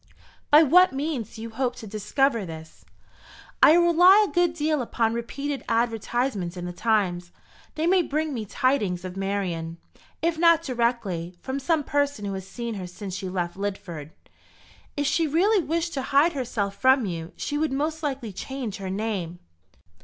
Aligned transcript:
"By 0.49 0.63
what 0.63 0.93
means 0.93 1.35
do 1.35 1.43
you 1.43 1.51
hope 1.51 1.75
to 1.75 1.85
discover 1.85 2.43
this?" 2.43 2.83
"I 3.61 3.73
rely 3.73 4.25
a 4.27 4.31
good 4.33 4.55
deal 4.55 4.81
upon 4.81 5.13
repeated 5.13 5.63
advertisements 5.69 6.57
in 6.57 6.65
the 6.65 6.73
Times. 6.73 7.31
They 7.75 7.85
may 7.85 8.01
bring 8.01 8.33
me 8.33 8.45
tidings 8.47 9.05
of 9.05 9.15
Marian 9.15 9.77
if 10.19 10.39
not 10.39 10.63
directly, 10.63 11.35
from 11.39 11.59
some 11.59 11.83
person 11.83 12.25
who 12.25 12.33
has 12.33 12.47
seen 12.47 12.73
her 12.73 12.87
since 12.87 13.13
she 13.13 13.29
left 13.29 13.55
Lidford." 13.55 14.09
"If 14.97 15.05
she 15.05 15.27
really 15.27 15.63
wished 15.63 15.93
to 15.93 16.01
hide 16.01 16.33
herself 16.33 16.75
from 16.75 17.05
you, 17.05 17.31
she 17.35 17.59
would 17.59 17.71
most 17.71 18.01
likely 18.01 18.33
change 18.33 18.77
her 18.77 18.89
name." 18.89 19.37